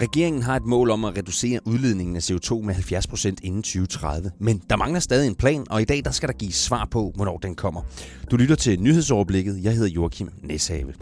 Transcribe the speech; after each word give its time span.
Regeringen 0.00 0.42
har 0.42 0.56
et 0.56 0.66
mål 0.66 0.90
om 0.90 1.04
at 1.04 1.16
reducere 1.16 1.60
udledningen 1.64 2.16
af 2.16 2.30
CO2 2.30 2.62
med 2.62 2.74
70% 2.74 3.34
inden 3.42 3.62
2030, 3.62 4.30
men 4.38 4.62
der 4.70 4.76
mangler 4.76 5.00
stadig 5.00 5.26
en 5.26 5.34
plan, 5.34 5.66
og 5.70 5.82
i 5.82 5.84
dag 5.84 6.04
der 6.04 6.10
skal 6.10 6.28
der 6.28 6.34
gives 6.34 6.54
svar 6.54 6.88
på, 6.90 7.12
hvornår 7.14 7.38
den 7.38 7.54
kommer. 7.54 7.82
Du 8.30 8.36
lytter 8.36 8.54
til 8.54 8.80
nyhedsoverblikket. 8.80 9.64
Jeg 9.64 9.72
hedder 9.72 9.88
Joachim 9.88 10.28
Næshave. 10.42 10.92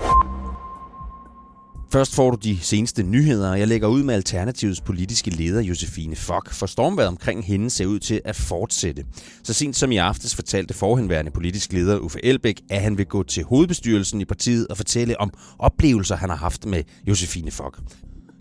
Først 1.92 2.14
får 2.14 2.30
du 2.30 2.36
de 2.42 2.58
seneste 2.60 3.02
nyheder, 3.02 3.50
og 3.50 3.58
jeg 3.58 3.68
lægger 3.68 3.88
ud 3.88 4.02
med 4.02 4.14
Alternativets 4.14 4.80
politiske 4.80 5.30
leder 5.30 5.60
Josefine 5.60 6.16
Fock, 6.16 6.52
for 6.52 6.66
stormværet 6.66 7.08
omkring 7.08 7.44
hende 7.44 7.70
ser 7.70 7.86
ud 7.86 7.98
til 7.98 8.20
at 8.24 8.36
fortsætte. 8.36 9.04
Så 9.42 9.52
sent 9.54 9.76
som 9.76 9.92
i 9.92 9.96
aftes 9.96 10.34
fortalte 10.34 10.74
forhenværende 10.74 11.30
politisk 11.30 11.72
leder 11.72 11.98
Uffe 11.98 12.24
Elbæk, 12.24 12.60
at 12.70 12.82
han 12.82 12.98
vil 12.98 13.06
gå 13.06 13.22
til 13.22 13.44
hovedbestyrelsen 13.44 14.20
i 14.20 14.24
partiet 14.24 14.66
og 14.66 14.76
fortælle 14.76 15.20
om 15.20 15.30
oplevelser, 15.58 16.16
han 16.16 16.30
har 16.30 16.36
haft 16.36 16.66
med 16.66 16.82
Josefine 17.06 17.50
Fock. 17.50 17.80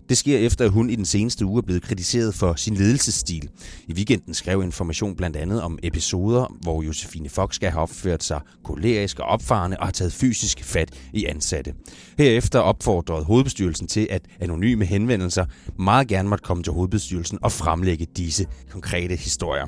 Det 0.08 0.18
sker 0.18 0.38
efter, 0.38 0.64
at 0.64 0.70
hun 0.70 0.90
i 0.90 0.96
den 0.96 1.04
seneste 1.04 1.46
uge 1.46 1.58
er 1.58 1.62
blevet 1.62 1.82
kritiseret 1.82 2.34
for 2.34 2.54
sin 2.54 2.74
ledelsesstil. 2.74 3.48
I 3.88 3.92
weekenden 3.92 4.34
skrev 4.34 4.62
Information 4.62 5.16
blandt 5.16 5.36
andet 5.36 5.62
om 5.62 5.78
episoder, 5.82 6.56
hvor 6.60 6.82
Josefine 6.82 7.28
Fox 7.28 7.54
skal 7.54 7.70
have 7.70 7.82
opført 7.82 8.24
sig 8.24 8.40
kolerisk 8.64 9.18
og 9.18 9.26
opfarende 9.26 9.76
og 9.76 9.86
har 9.86 9.92
taget 9.92 10.12
fysisk 10.12 10.64
fat 10.64 10.90
i 11.12 11.24
ansatte. 11.24 11.74
Herefter 12.18 12.58
opfordrede 12.58 13.24
hovedbestyrelsen 13.24 13.86
til, 13.86 14.06
at 14.10 14.22
anonyme 14.40 14.84
henvendelser 14.84 15.44
meget 15.78 16.08
gerne 16.08 16.28
måtte 16.28 16.44
komme 16.44 16.62
til 16.62 16.72
hovedbestyrelsen 16.72 17.38
og 17.42 17.52
fremlægge 17.52 18.06
disse 18.16 18.46
konkrete 18.70 19.16
historier. 19.16 19.66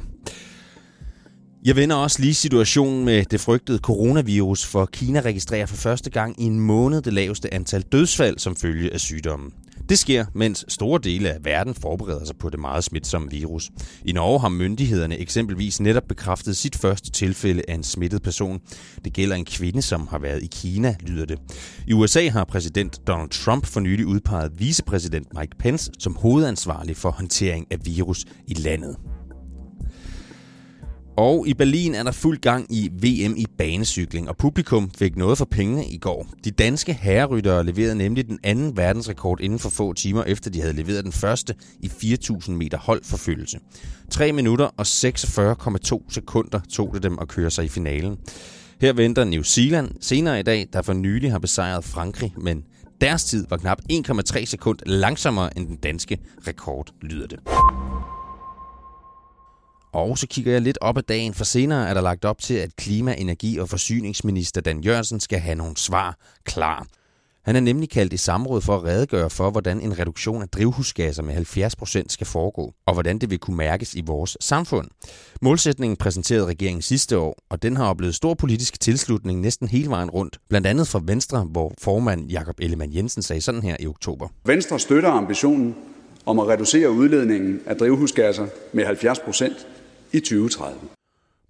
Jeg 1.65 1.77
vender 1.77 1.97
også 1.97 2.23
lige 2.23 2.35
situationen 2.35 3.05
med 3.05 3.25
det 3.25 3.41
frygtede 3.41 3.79
coronavirus, 3.79 4.67
for 4.67 4.87
Kina 4.87 5.21
registrerer 5.21 5.67
for 5.67 5.77
første 5.77 6.11
gang 6.11 6.43
i 6.43 6.45
en 6.45 6.61
måned 6.61 7.03
det 7.03 7.13
laveste 7.13 7.55
antal 7.55 7.83
dødsfald 7.83 8.39
som 8.39 8.57
følge 8.57 8.93
af 8.93 9.01
sygdommen. 9.01 9.53
Det 9.91 9.99
sker, 9.99 10.25
mens 10.35 10.65
store 10.69 11.01
dele 11.03 11.31
af 11.31 11.45
verden 11.45 11.75
forbereder 11.75 12.25
sig 12.25 12.37
på 12.37 12.51
det 12.51 12.61
meget 12.61 12.85
smitsomme 12.85 13.31
virus. 13.31 13.71
I 14.05 14.13
Norge 14.13 14.41
har 14.41 14.49
myndighederne 14.49 15.19
eksempelvis 15.19 15.81
netop 15.81 16.03
bekræftet 16.09 16.57
sit 16.57 16.77
første 16.77 17.11
tilfælde 17.11 17.63
af 17.69 17.75
en 17.75 17.83
smittet 17.83 18.23
person. 18.23 18.61
Det 19.05 19.13
gælder 19.13 19.37
en 19.37 19.45
kvinde, 19.45 19.83
som 19.83 20.07
har 20.07 20.19
været 20.19 20.43
i 20.43 20.49
Kina, 20.53 20.97
lyder 21.01 21.27
det. 21.27 21.39
I 21.87 21.93
USA 21.93 22.29
har 22.29 22.45
præsident 22.45 23.01
Donald 23.07 23.31
Trump 23.31 23.67
for 23.67 23.81
nylig 23.81 24.07
udpeget 24.07 24.53
vicepræsident 24.59 25.27
Mike 25.39 25.57
Pence 25.59 25.91
som 25.99 26.17
hovedansvarlig 26.17 26.97
for 26.97 27.11
håndtering 27.11 27.67
af 27.71 27.79
virus 27.85 28.25
i 28.47 28.55
landet. 28.55 28.97
Og 31.17 31.49
i 31.49 31.55
Berlin 31.55 31.95
er 31.95 32.03
der 32.03 32.13
fuld 32.13 32.39
gang 32.39 32.67
i 32.71 32.91
VM 32.93 33.35
i 33.37 33.47
banecykling, 33.59 34.29
og 34.29 34.37
publikum 34.37 34.91
fik 34.99 35.17
noget 35.17 35.39
for 35.39 35.45
pengene 35.45 35.87
i 35.87 35.99
går. 35.99 36.27
De 36.45 36.51
danske 36.51 36.93
herreryttere 36.93 37.65
leverede 37.65 37.95
nemlig 37.95 38.29
den 38.29 38.39
anden 38.43 38.77
verdensrekord 38.77 39.41
inden 39.41 39.59
for 39.59 39.71
få 39.71 39.93
timer, 39.93 40.25
efter 40.25 40.51
de 40.51 40.61
havde 40.61 40.75
leveret 40.75 41.05
den 41.05 41.13
første 41.13 41.55
i 41.81 41.87
4.000 41.87 42.51
meter 42.51 42.79
holdforfølgelse. 42.79 43.59
3 44.11 44.33
minutter 44.33 44.65
og 44.65 44.87
46,2 44.87 46.05
sekunder 46.09 46.61
tog 46.71 46.95
det 46.95 47.03
dem 47.03 47.19
at 47.21 47.29
køre 47.29 47.51
sig 47.51 47.65
i 47.65 47.69
finalen. 47.69 48.17
Her 48.81 48.93
venter 48.93 49.25
New 49.25 49.43
Zealand 49.43 49.91
senere 50.01 50.41
i 50.41 50.43
dag, 50.43 50.69
der 50.73 50.83
for 50.83 50.93
nylig 50.93 51.31
har 51.31 51.39
besejret 51.39 51.85
Frankrig, 51.85 52.35
men 52.37 52.65
deres 53.01 53.25
tid 53.25 53.47
var 53.51 53.57
knap 53.57 53.79
1,3 53.93 54.45
sekund 54.45 54.79
langsommere 54.87 55.59
end 55.59 55.69
den 55.69 55.77
danske 55.77 56.19
rekord, 56.47 56.93
lyder 57.03 57.27
det. 57.27 57.39
Og 59.93 60.19
så 60.19 60.27
kigger 60.27 60.53
jeg 60.53 60.61
lidt 60.61 60.79
op 60.81 60.99
ad 60.99 61.03
dagen, 61.03 61.35
for 61.35 61.45
senere 61.45 61.89
er 61.89 61.95
der 61.95 62.01
lagt 62.01 62.25
op 62.25 62.41
til, 62.41 62.55
at 62.55 62.77
klima-, 62.77 63.17
energi- 63.17 63.59
og 63.59 63.69
forsyningsminister 63.69 64.61
Dan 64.61 64.81
Jørgensen 64.81 65.21
skal 65.21 65.39
have 65.39 65.55
nogle 65.55 65.77
svar 65.77 66.17
klar. 66.45 66.87
Han 67.45 67.57
er 67.57 67.61
nemlig 67.61 67.91
kaldt 67.91 68.13
i 68.13 68.17
samråd 68.17 68.61
for 68.61 68.77
at 68.77 68.85
redegøre 68.85 69.31
for, 69.31 69.51
hvordan 69.51 69.81
en 69.81 69.99
reduktion 69.99 70.43
af 70.43 70.49
drivhusgasser 70.49 71.23
med 71.23 71.35
70% 71.35 72.05
skal 72.09 72.27
foregå, 72.27 72.75
og 72.87 72.93
hvordan 72.93 73.19
det 73.19 73.31
vil 73.31 73.39
kunne 73.39 73.57
mærkes 73.57 73.95
i 73.95 74.03
vores 74.07 74.37
samfund. 74.41 74.89
Målsætningen 75.43 75.97
præsenterede 75.97 76.47
regeringen 76.47 76.83
sidste 76.83 77.19
år, 77.19 77.37
og 77.51 77.63
den 77.63 77.77
har 77.77 77.85
oplevet 77.85 78.15
stor 78.15 78.35
politisk 78.35 78.81
tilslutning 78.81 79.41
næsten 79.41 79.69
hele 79.69 79.91
vejen 79.91 80.11
rundt. 80.11 80.39
Blandt 80.49 80.67
andet 80.67 80.89
fra 80.89 81.01
Venstre, 81.05 81.45
hvor 81.51 81.75
formand 81.79 82.31
Jakob 82.31 82.55
Ellemann 82.61 82.95
Jensen 82.95 83.23
sagde 83.23 83.41
sådan 83.41 83.63
her 83.63 83.77
i 83.81 83.87
oktober. 83.87 84.29
Venstre 84.45 84.79
støtter 84.79 85.11
ambitionen 85.11 85.75
om 86.27 86.39
at 86.39 86.49
reducere 86.49 86.91
udledningen 86.91 87.61
af 87.67 87.77
drivhusgasser 87.77 88.47
med 88.73 88.85
70 88.85 89.19
procent 89.19 89.67
i 90.13 90.21
2030. 90.21 90.81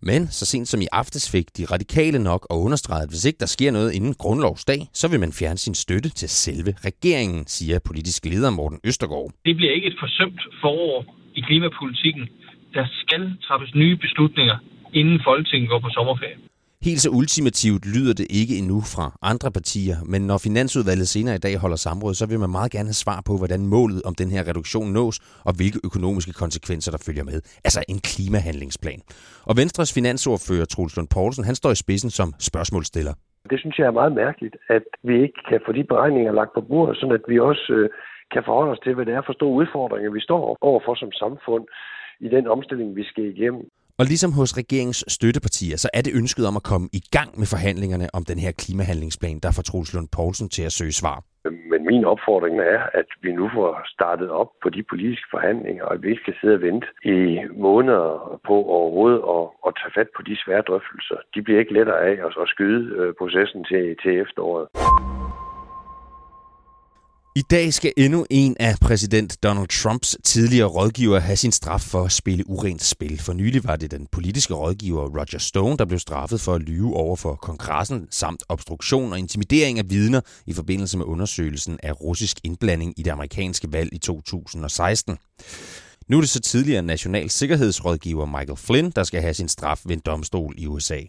Men 0.03 0.27
så 0.39 0.45
sent 0.47 0.69
som 0.69 0.81
i 0.81 0.87
aftes 0.93 1.31
fik 1.35 1.47
de 1.57 1.65
radikale 1.65 2.19
nok 2.19 2.47
og 2.51 2.57
understreget, 2.67 3.03
at 3.03 3.13
hvis 3.13 3.25
ikke 3.25 3.41
der 3.45 3.47
sker 3.57 3.71
noget 3.71 3.93
inden 3.93 4.15
grundlovsdag, 4.15 4.81
så 4.93 5.09
vil 5.11 5.21
man 5.21 5.33
fjerne 5.33 5.59
sin 5.59 5.75
støtte 5.75 6.09
til 6.21 6.29
selve 6.29 6.73
regeringen, 6.89 7.47
siger 7.47 7.79
politisk 7.89 8.25
leder 8.25 8.51
Morten 8.51 8.81
Østergaard. 8.85 9.31
Det 9.45 9.57
bliver 9.57 9.73
ikke 9.73 9.87
et 9.87 9.99
forsømt 10.01 10.41
forår 10.63 10.99
i 11.39 11.41
klimapolitikken. 11.41 12.29
Der 12.75 12.87
skal 13.01 13.23
træffes 13.47 13.75
nye 13.75 13.97
beslutninger, 13.97 14.57
inden 14.95 15.21
Folketinget 15.25 15.69
går 15.71 15.81
på 15.81 15.91
sommerferie. 15.97 16.50
Helt 16.89 17.03
så 17.05 17.11
ultimativt 17.21 17.83
lyder 17.95 18.15
det 18.21 18.27
ikke 18.41 18.55
endnu 18.61 18.79
fra 18.95 19.07
andre 19.33 19.51
partier, 19.59 19.97
men 20.13 20.21
når 20.31 20.39
Finansudvalget 20.47 21.09
senere 21.15 21.37
i 21.39 21.45
dag 21.47 21.55
holder 21.65 21.81
samråd, 21.87 22.15
så 22.21 22.25
vil 22.31 22.43
man 22.45 22.53
meget 22.59 22.71
gerne 22.77 22.91
have 22.93 23.05
svar 23.05 23.21
på, 23.29 23.33
hvordan 23.41 23.63
målet 23.75 24.01
om 24.09 24.15
den 24.21 24.31
her 24.35 24.43
reduktion 24.51 24.89
nås, 24.99 25.17
og 25.49 25.53
hvilke 25.59 25.79
økonomiske 25.89 26.35
konsekvenser, 26.43 26.91
der 26.95 27.01
følger 27.07 27.25
med. 27.31 27.39
Altså 27.67 27.81
en 27.93 28.01
klimahandlingsplan. 28.11 29.01
Og 29.49 29.53
Venstres 29.61 29.91
finansordfører 29.99 30.67
Troels 30.73 30.95
Lund 30.97 31.11
Poulsen, 31.15 31.45
han 31.51 31.57
står 31.61 31.71
i 31.73 31.83
spidsen 31.85 32.11
som 32.19 32.29
spørgsmålsstiller. 32.49 33.15
Det 33.51 33.59
synes 33.61 33.77
jeg 33.79 33.87
er 33.87 34.01
meget 34.01 34.15
mærkeligt, 34.25 34.57
at 34.77 34.87
vi 35.09 35.15
ikke 35.25 35.41
kan 35.51 35.61
få 35.67 35.71
de 35.79 35.85
beregninger 35.93 36.33
lagt 36.41 36.53
på 36.55 36.63
bordet, 36.71 36.95
så 36.97 37.05
at 37.19 37.25
vi 37.33 37.37
også 37.51 37.67
øh, 37.79 37.89
kan 38.35 38.43
forholde 38.49 38.73
os 38.75 38.83
til, 38.85 38.95
hvad 38.95 39.07
det 39.07 39.15
er 39.15 39.23
for 39.27 39.35
store 39.39 39.57
udfordringer, 39.61 40.11
vi 40.19 40.23
står 40.29 40.41
overfor 40.61 40.95
som 40.95 41.13
samfund 41.23 41.65
i 42.27 42.29
den 42.37 42.45
omstilling, 42.55 42.97
vi 43.01 43.05
skal 43.11 43.25
igennem. 43.35 43.65
Og 44.01 44.07
ligesom 44.13 44.33
hos 44.41 44.51
regeringens 44.61 45.05
støttepartier, 45.17 45.77
så 45.77 45.89
er 45.97 46.03
det 46.07 46.13
ønsket 46.21 46.45
om 46.51 46.57
at 46.61 46.65
komme 46.71 46.89
i 47.01 47.03
gang 47.17 47.31
med 47.41 47.47
forhandlingerne 47.55 48.07
om 48.19 48.23
den 48.31 48.39
her 48.45 48.53
klimahandlingsplan, 48.63 49.39
der 49.45 49.51
får 49.57 49.63
Troels 49.69 49.95
Lund 49.95 50.09
Poulsen 50.17 50.49
til 50.57 50.65
at 50.69 50.73
søge 50.79 50.95
svar. 51.01 51.17
Men 51.71 51.81
min 51.91 52.05
opfordring 52.13 52.57
er, 52.75 52.81
at 53.01 53.09
vi 53.25 53.31
nu 53.33 53.45
får 53.57 53.71
startet 53.95 54.29
op 54.41 54.51
på 54.63 54.69
de 54.77 54.83
politiske 54.91 55.29
forhandlinger, 55.35 55.85
og 55.85 55.95
at 55.95 56.03
vi 56.03 56.09
ikke 56.11 56.25
skal 56.25 56.39
sidde 56.41 56.55
og 56.59 56.65
vente 56.69 56.87
i 57.05 57.17
måneder 57.67 58.41
på 58.49 58.57
overhovedet 58.77 59.21
og, 59.21 59.45
og 59.67 59.71
tage 59.79 59.95
fat 59.99 60.11
på 60.17 60.23
de 60.29 60.35
svære 60.43 60.67
drøftelser. 60.69 61.19
De 61.35 61.43
bliver 61.43 61.61
ikke 61.61 61.77
lettere 61.79 62.01
af 62.11 62.15
at, 62.27 62.33
at 62.43 62.49
skyde 62.55 62.83
øh, 62.99 63.15
processen 63.21 63.61
til, 63.71 63.85
til 64.03 64.13
efteråret. 64.25 64.67
I 67.37 67.43
dag 67.43 67.75
skal 67.75 67.93
endnu 67.97 68.27
en 68.31 68.57
af 68.61 68.75
præsident 68.81 69.43
Donald 69.43 69.69
Trumps 69.69 70.17
tidligere 70.25 70.69
rådgiver 70.69 71.19
have 71.19 71.37
sin 71.37 71.53
straf 71.53 71.81
for 71.81 72.05
at 72.05 72.13
spille 72.13 72.49
urent 72.49 72.83
spil. 72.83 73.21
For 73.21 73.33
nylig 73.33 73.65
var 73.65 73.77
det 73.77 73.91
den 73.91 74.07
politiske 74.13 74.55
rådgiver 74.55 75.09
Roger 75.09 75.39
Stone, 75.39 75.77
der 75.77 75.85
blev 75.85 75.99
straffet 75.99 76.41
for 76.41 76.55
at 76.55 76.63
lyve 76.63 76.95
over 76.95 77.17
for 77.17 77.35
kongressen, 77.35 78.07
samt 78.11 78.43
obstruktion 78.49 79.13
og 79.13 79.19
intimidering 79.19 79.79
af 79.79 79.91
vidner 79.91 80.21
i 80.47 80.53
forbindelse 80.53 80.99
med 80.99 81.05
undersøgelsen 81.05 81.79
af 81.83 82.01
russisk 82.01 82.41
indblanding 82.45 82.95
i 82.97 83.03
det 83.03 83.11
amerikanske 83.11 83.73
valg 83.73 83.89
i 83.93 83.99
2016. 83.99 85.17
Nu 86.09 86.17
er 86.17 86.21
det 86.21 86.31
så 86.31 86.41
tidligere 86.41 86.83
national 86.83 87.31
sikkerhedsrådgiver 87.31 88.27
Michael 88.27 88.57
Flynn, 88.57 88.91
der 88.91 89.05
skal 89.05 89.21
have 89.21 89.35
sin 89.35 89.49
straf 89.49 89.81
ved 89.85 89.97
en 89.97 90.03
domstol 90.07 90.55
i 90.59 90.67
USA. 90.67 91.01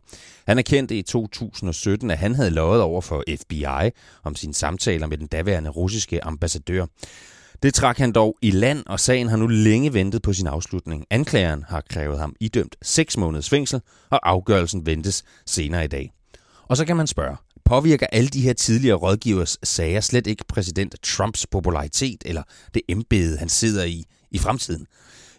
Han 0.47 0.57
erkendte 0.57 0.97
i 0.97 1.02
2017, 1.02 2.12
at 2.12 2.18
han 2.18 2.35
havde 2.35 2.50
lovet 2.50 2.81
over 2.81 3.01
for 3.01 3.24
FBI 3.41 3.91
om 4.24 4.35
sine 4.35 4.53
samtaler 4.53 5.07
med 5.07 5.18
den 5.18 5.28
daværende 5.28 5.69
russiske 5.69 6.24
ambassadør. 6.24 6.85
Det 7.63 7.74
trak 7.74 7.97
han 7.97 8.12
dog 8.12 8.38
i 8.41 8.51
land, 8.51 8.84
og 8.85 9.00
sagen 9.00 9.28
har 9.30 9.38
nu 9.38 9.47
længe 9.47 9.94
ventet 9.94 10.22
på 10.22 10.34
sin 10.34 10.47
afslutning. 10.47 11.06
Anklageren 11.09 11.63
har 11.68 11.84
krævet 11.90 12.19
ham 12.19 12.35
idømt 12.40 12.75
6 12.81 13.18
måneders 13.18 13.50
fængsel, 13.50 13.81
og 14.09 14.30
afgørelsen 14.30 14.85
ventes 14.85 15.24
senere 15.46 15.84
i 15.85 15.88
dag. 15.88 16.12
Og 16.68 16.78
så 16.78 16.85
kan 16.85 16.97
man 16.97 17.07
spørge, 17.07 17.38
påvirker 17.66 18.07
alle 18.12 18.30
de 18.30 18.41
her 18.41 18.53
tidligere 18.53 18.97
rådgivers 18.97 19.57
sager 19.63 20.01
slet 20.01 20.28
ikke 20.28 20.46
præsident 20.47 20.96
Trumps 21.03 21.47
popularitet 21.47 22.24
eller 22.25 22.44
det 22.74 22.81
embede, 22.89 23.38
han 23.38 23.50
sidder 23.50 23.83
i 23.83 24.06
i 24.38 24.39
fremtiden? 24.45 24.86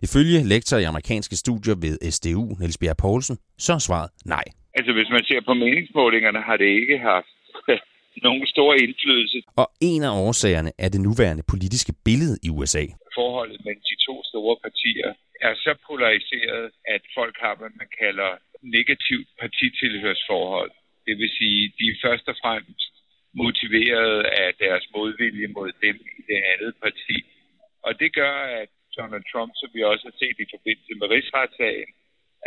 Ifølge 0.06 0.38
lektor 0.54 0.76
i 0.78 0.84
amerikanske 0.92 1.36
studier 1.44 1.76
ved 1.84 1.94
SDU, 2.16 2.44
Niels 2.60 2.78
Bjerg 2.80 2.98
Poulsen, 3.02 3.36
så 3.64 3.70
er 3.78 3.82
svaret 3.88 4.10
nej. 4.34 4.46
Altså 4.78 4.92
hvis 4.96 5.10
man 5.16 5.24
ser 5.28 5.40
på 5.48 5.54
meningsmålingerne, 5.54 6.40
har 6.48 6.56
det 6.62 6.68
ikke 6.80 6.98
haft 6.98 7.32
nogen 8.26 8.46
stor 8.54 8.70
indflydelse. 8.84 9.38
Og 9.62 9.66
en 9.90 10.02
af 10.08 10.12
årsagerne 10.26 10.72
er 10.84 10.88
det 10.88 11.00
nuværende 11.00 11.44
politiske 11.52 11.92
billede 12.06 12.36
i 12.46 12.48
USA. 12.58 12.84
Forholdet 13.18 13.58
mellem 13.64 13.84
de 13.90 13.96
to 14.06 14.14
store 14.30 14.56
partier 14.66 15.10
er 15.48 15.54
så 15.64 15.72
polariseret, 15.88 16.64
at 16.94 17.02
folk 17.18 17.36
har, 17.44 17.54
hvad 17.58 17.72
man 17.80 17.90
kalder 18.02 18.30
negativt 18.76 19.28
partitilhørsforhold. 19.42 20.72
Det 21.06 21.14
vil 21.20 21.30
sige, 21.38 21.60
de 21.78 21.84
er 21.92 21.98
først 22.06 22.26
og 22.32 22.36
fremmest 22.42 22.92
motiveret 23.44 24.18
af 24.42 24.50
deres 24.64 24.84
modvilje 24.94 25.46
mod 25.56 25.70
dem 25.84 25.96
i 26.18 26.20
det 26.30 26.40
andet 26.52 26.74
parti. 26.84 27.18
Og 27.86 27.92
det 28.00 28.10
gør, 28.20 28.36
at 28.60 28.70
Donald 28.98 29.24
Trump, 29.32 29.52
som 29.60 29.68
vi 29.76 29.80
også 29.92 30.04
har 30.08 30.16
set 30.22 30.36
i 30.44 30.46
forbindelse 30.54 30.92
med 31.00 31.06
rigsretssagen, 31.14 31.90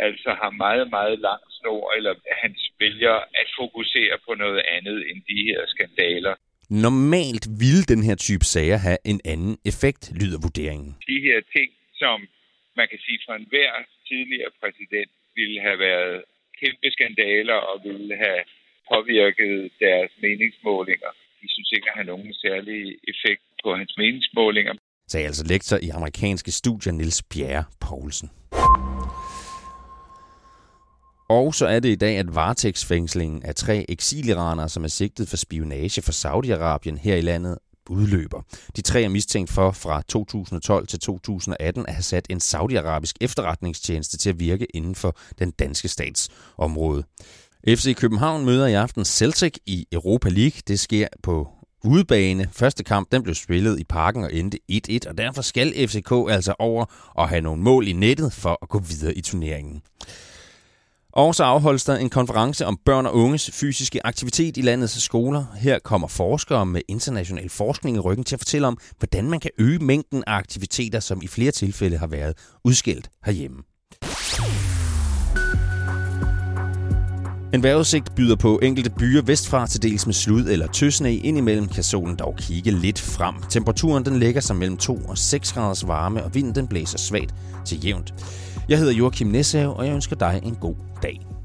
altså 0.06 0.30
har 0.40 0.50
meget, 0.64 0.86
meget 0.96 1.18
lang 1.28 1.42
snor, 1.58 1.84
eller 1.96 2.12
hans 2.42 2.60
vælger 2.80 3.16
at 3.40 3.48
fokusere 3.60 4.14
på 4.26 4.32
noget 4.34 4.62
andet 4.76 4.98
end 5.10 5.18
de 5.30 5.38
her 5.48 5.60
skandaler. 5.74 6.34
Normalt 6.70 7.46
ville 7.62 7.84
den 7.92 8.02
her 8.08 8.16
type 8.26 8.44
sager 8.54 8.78
have 8.86 8.98
en 9.12 9.20
anden 9.32 9.54
effekt, 9.70 10.02
lyder 10.20 10.38
vurderingen. 10.46 10.90
De 11.12 11.18
her 11.28 11.38
ting, 11.56 11.68
som 12.02 12.16
man 12.78 12.86
kan 12.90 13.00
sige 13.06 13.18
fra 13.24 13.36
enhver 13.36 13.72
tidligere 14.08 14.50
præsident, 14.60 15.10
ville 15.38 15.60
have 15.66 15.78
været 15.78 16.16
kæmpe 16.60 16.88
skandaler 16.96 17.58
og 17.70 17.76
ville 17.88 18.16
have 18.24 18.40
påvirket 18.92 19.54
deres 19.80 20.12
meningsmålinger. 20.24 21.10
De 21.40 21.46
synes 21.54 21.70
ikke 21.76 21.88
at 21.90 21.96
have 21.98 22.10
nogen 22.12 22.32
særlig 22.44 22.80
effekt 23.12 23.44
på 23.62 23.68
hans 23.80 23.92
meningsmålinger. 24.00 24.74
Sagde 25.10 25.26
altså 25.26 25.44
lektor 25.44 25.76
i 25.82 25.88
amerikanske 25.88 26.52
studier 26.52 26.92
Nils 26.92 27.22
Bjerre 27.22 27.64
Poulsen. 27.80 28.30
Og 31.28 31.54
så 31.54 31.66
er 31.66 31.80
det 31.80 31.88
i 31.88 31.94
dag, 31.94 32.18
at 32.18 32.34
varetægtsfængslingen 32.34 33.42
af 33.42 33.54
tre 33.54 33.84
eksiliranere, 33.88 34.68
som 34.68 34.84
er 34.84 34.88
sigtet 34.88 35.28
for 35.28 35.36
spionage 35.36 36.02
for 36.02 36.12
Saudi-Arabien 36.12 36.98
her 36.98 37.16
i 37.16 37.20
landet, 37.20 37.58
udløber. 37.90 38.42
De 38.76 38.82
tre 38.82 39.02
er 39.02 39.08
mistænkt 39.08 39.50
for 39.50 39.70
fra 39.70 40.02
2012 40.08 40.86
til 40.86 40.98
2018 40.98 41.86
at 41.86 41.94
have 41.94 42.02
sat 42.02 42.26
en 42.30 42.40
saudiarabisk 42.40 43.16
efterretningstjeneste 43.20 44.16
til 44.16 44.30
at 44.30 44.40
virke 44.40 44.66
inden 44.74 44.94
for 44.94 45.16
den 45.38 45.50
danske 45.50 45.88
stats 45.88 46.28
område. 46.58 47.04
FC 47.68 47.96
København 47.96 48.44
møder 48.44 48.66
i 48.66 48.74
aften 48.74 49.04
Celtic 49.04 49.54
i 49.66 49.86
Europa 49.92 50.28
League. 50.28 50.60
Det 50.68 50.80
sker 50.80 51.08
på 51.22 51.48
udebane. 51.86 52.48
Første 52.52 52.84
kamp 52.84 53.12
den 53.12 53.22
blev 53.22 53.34
spillet 53.34 53.80
i 53.80 53.84
parken 53.84 54.24
og 54.24 54.34
endte 54.34 54.58
1-1, 54.72 55.08
og 55.08 55.18
derfor 55.18 55.42
skal 55.42 55.88
FCK 55.88 56.12
altså 56.30 56.54
over 56.58 56.84
og 57.14 57.28
have 57.28 57.40
nogle 57.40 57.62
mål 57.62 57.88
i 57.88 57.92
nettet 57.92 58.32
for 58.32 58.58
at 58.62 58.68
gå 58.68 58.78
videre 58.78 59.14
i 59.14 59.20
turneringen. 59.20 59.82
Og 61.12 61.34
så 61.34 61.44
afholdes 61.44 61.84
der 61.84 61.96
en 61.96 62.10
konference 62.10 62.66
om 62.66 62.78
børn 62.84 63.06
og 63.06 63.14
unges 63.14 63.50
fysiske 63.52 64.06
aktivitet 64.06 64.56
i 64.56 64.60
landets 64.60 65.02
skoler. 65.02 65.44
Her 65.58 65.78
kommer 65.78 66.08
forskere 66.08 66.66
med 66.66 66.80
international 66.88 67.48
forskning 67.48 67.96
i 67.96 68.00
ryggen 68.00 68.24
til 68.24 68.36
at 68.36 68.40
fortælle 68.40 68.66
om, 68.66 68.78
hvordan 68.98 69.30
man 69.30 69.40
kan 69.40 69.50
øge 69.58 69.78
mængden 69.78 70.24
af 70.26 70.32
aktiviteter, 70.32 71.00
som 71.00 71.20
i 71.22 71.26
flere 71.26 71.50
tilfælde 71.50 71.98
har 71.98 72.06
været 72.06 72.34
udskilt 72.64 73.10
herhjemme. 73.24 73.62
En 77.56 77.62
vejrudsigt 77.62 78.14
byder 78.14 78.36
på 78.36 78.58
enkelte 78.62 78.90
byer 78.90 79.22
vestfra 79.22 79.66
til 79.66 79.82
dels 79.82 80.06
med 80.06 80.14
slud 80.14 80.48
eller 80.48 80.66
tøsne. 80.66 81.14
Indimellem 81.14 81.68
kan 81.68 81.82
solen 81.82 82.16
dog 82.16 82.34
kigge 82.38 82.70
lidt 82.70 83.00
frem. 83.00 83.34
Temperaturen 83.50 84.04
den 84.04 84.18
ligger 84.18 84.40
sig 84.40 84.56
mellem 84.56 84.76
2 84.76 84.96
og 85.08 85.18
6 85.18 85.52
graders 85.52 85.88
varme, 85.88 86.24
og 86.24 86.34
vinden 86.34 86.54
den 86.54 86.66
blæser 86.66 86.98
svagt 86.98 87.34
til 87.64 87.84
jævnt. 87.84 88.14
Jeg 88.68 88.78
hedder 88.78 88.92
Joachim 88.92 89.26
Nessau, 89.26 89.72
og 89.72 89.86
jeg 89.86 89.94
ønsker 89.94 90.16
dig 90.16 90.40
en 90.44 90.54
god 90.54 90.74
dag. 91.02 91.35